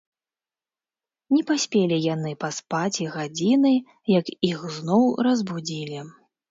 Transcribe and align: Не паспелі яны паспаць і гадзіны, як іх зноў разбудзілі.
Не 1.33 1.41
паспелі 1.51 2.01
яны 2.13 2.31
паспаць 2.47 2.97
і 3.05 3.09
гадзіны, 3.19 3.77
як 4.19 4.35
іх 4.53 4.69
зноў 4.81 5.03
разбудзілі. 5.31 5.99